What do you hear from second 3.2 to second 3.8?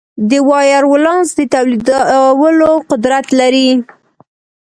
لري.